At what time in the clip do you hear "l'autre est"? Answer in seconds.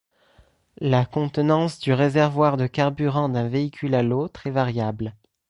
4.01-4.49